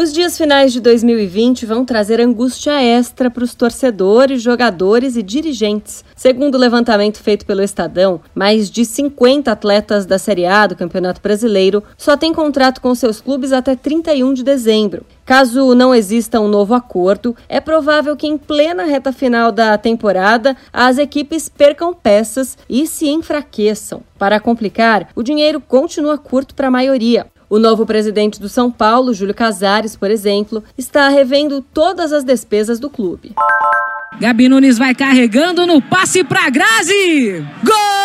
Os 0.00 0.12
dias 0.12 0.38
finais 0.38 0.72
de 0.72 0.78
2020 0.80 1.66
vão 1.66 1.84
trazer 1.84 2.20
angústia 2.20 2.80
extra 2.80 3.28
para 3.28 3.42
os 3.42 3.52
torcedores, 3.52 4.40
jogadores 4.40 5.16
e 5.16 5.24
dirigentes. 5.24 6.04
Segundo 6.14 6.54
o 6.54 6.58
levantamento 6.58 7.20
feito 7.20 7.44
pelo 7.44 7.64
Estadão, 7.64 8.20
mais 8.32 8.70
de 8.70 8.84
50 8.84 9.50
atletas 9.50 10.06
da 10.06 10.16
Série 10.16 10.46
A 10.46 10.68
do 10.68 10.76
Campeonato 10.76 11.20
Brasileiro 11.20 11.82
só 11.96 12.16
têm 12.16 12.32
contrato 12.32 12.80
com 12.80 12.94
seus 12.94 13.20
clubes 13.20 13.52
até 13.52 13.74
31 13.74 14.34
de 14.34 14.44
dezembro. 14.44 15.04
Caso 15.26 15.74
não 15.74 15.92
exista 15.92 16.40
um 16.40 16.46
novo 16.46 16.74
acordo, 16.74 17.34
é 17.48 17.60
provável 17.60 18.16
que 18.16 18.28
em 18.28 18.38
plena 18.38 18.84
reta 18.84 19.12
final 19.12 19.50
da 19.50 19.76
temporada 19.76 20.56
as 20.72 20.96
equipes 20.96 21.48
percam 21.48 21.92
peças 21.92 22.56
e 22.70 22.86
se 22.86 23.08
enfraqueçam. 23.08 24.04
Para 24.16 24.38
complicar, 24.38 25.08
o 25.16 25.24
dinheiro 25.24 25.60
continua 25.60 26.16
curto 26.16 26.54
para 26.54 26.68
a 26.68 26.70
maioria. 26.70 27.26
O 27.50 27.58
novo 27.58 27.86
presidente 27.86 28.38
do 28.38 28.48
São 28.48 28.70
Paulo, 28.70 29.14
Júlio 29.14 29.34
Casares, 29.34 29.96
por 29.96 30.10
exemplo, 30.10 30.62
está 30.76 31.08
revendo 31.08 31.62
todas 31.62 32.12
as 32.12 32.22
despesas 32.22 32.78
do 32.78 32.90
clube. 32.90 33.34
Gabi 34.20 34.48
Nunes 34.48 34.76
vai 34.76 34.94
carregando 34.94 35.66
no 35.66 35.80
passe 35.80 36.22
para 36.24 36.50
Grazi. 36.50 37.46
Gol 37.64 37.97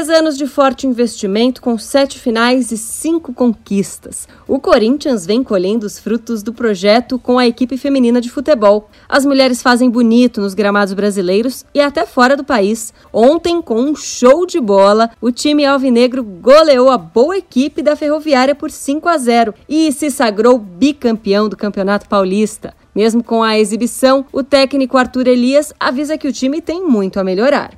Três 0.00 0.18
anos 0.18 0.38
de 0.38 0.46
forte 0.46 0.86
investimento 0.86 1.60
com 1.60 1.76
sete 1.76 2.18
finais 2.18 2.72
e 2.72 2.78
cinco 2.78 3.34
conquistas. 3.34 4.26
O 4.48 4.58
Corinthians 4.58 5.26
vem 5.26 5.44
colhendo 5.44 5.84
os 5.84 5.98
frutos 5.98 6.42
do 6.42 6.54
projeto 6.54 7.18
com 7.18 7.38
a 7.38 7.46
equipe 7.46 7.76
feminina 7.76 8.18
de 8.18 8.30
futebol. 8.30 8.88
As 9.06 9.26
mulheres 9.26 9.60
fazem 9.60 9.90
bonito 9.90 10.40
nos 10.40 10.54
gramados 10.54 10.94
brasileiros 10.94 11.66
e 11.74 11.82
até 11.82 12.06
fora 12.06 12.34
do 12.34 12.42
país. 12.42 12.94
Ontem, 13.12 13.60
com 13.60 13.78
um 13.78 13.94
show 13.94 14.46
de 14.46 14.58
bola, 14.58 15.10
o 15.20 15.30
time 15.30 15.66
alvinegro 15.66 16.24
goleou 16.24 16.88
a 16.88 16.96
boa 16.96 17.36
equipe 17.36 17.82
da 17.82 17.94
Ferroviária 17.94 18.54
por 18.54 18.70
5 18.70 19.06
a 19.06 19.18
0 19.18 19.52
e 19.68 19.92
se 19.92 20.10
sagrou 20.10 20.58
bicampeão 20.58 21.46
do 21.46 21.58
Campeonato 21.58 22.08
Paulista. 22.08 22.72
Mesmo 22.94 23.22
com 23.22 23.42
a 23.42 23.58
exibição, 23.58 24.24
o 24.32 24.42
técnico 24.42 24.96
Arthur 24.96 25.26
Elias 25.26 25.74
avisa 25.78 26.16
que 26.16 26.26
o 26.26 26.32
time 26.32 26.62
tem 26.62 26.82
muito 26.82 27.20
a 27.20 27.22
melhorar. 27.22 27.72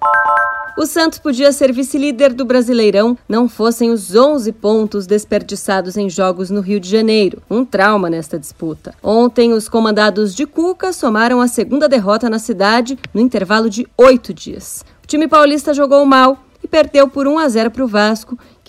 O 0.74 0.86
Santos 0.86 1.18
podia 1.18 1.52
ser 1.52 1.70
vice-líder 1.70 2.32
do 2.32 2.46
Brasileirão 2.46 3.16
não 3.28 3.46
fossem 3.46 3.90
os 3.90 4.16
11 4.16 4.50
pontos 4.52 5.06
desperdiçados 5.06 5.98
em 5.98 6.08
jogos 6.08 6.48
no 6.48 6.62
Rio 6.62 6.80
de 6.80 6.88
Janeiro. 6.88 7.42
Um 7.50 7.62
trauma 7.62 8.08
nesta 8.08 8.38
disputa. 8.38 8.94
Ontem, 9.02 9.52
os 9.52 9.68
comandados 9.68 10.34
de 10.34 10.46
Cuca 10.46 10.90
somaram 10.94 11.42
a 11.42 11.46
segunda 11.46 11.90
derrota 11.90 12.30
na 12.30 12.38
cidade 12.38 12.98
no 13.12 13.20
intervalo 13.20 13.68
de 13.68 13.86
oito 13.98 14.32
dias. 14.32 14.82
O 15.04 15.06
time 15.06 15.28
paulista 15.28 15.74
jogou 15.74 16.06
mal 16.06 16.42
e 16.64 16.68
perdeu 16.68 17.06
por 17.06 17.26
1 17.26 17.38
a 17.38 17.48
0 17.50 17.70
para 17.70 17.84
o 17.84 17.88
Vasco, 17.88 18.38